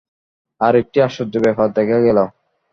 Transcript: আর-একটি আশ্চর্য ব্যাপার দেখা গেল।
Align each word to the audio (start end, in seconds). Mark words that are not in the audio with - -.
আর-একটি 0.61 0.97
আশ্চর্য 1.01 1.35
ব্যাপার 1.45 1.67
দেখা 1.77 1.97
গেল। 2.05 2.17